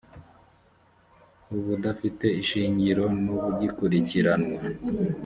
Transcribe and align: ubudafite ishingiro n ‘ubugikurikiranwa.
ubudafite 1.55 2.27
ishingiro 2.41 3.03
n 3.23 3.25
‘ubugikurikiranwa. 3.35 4.61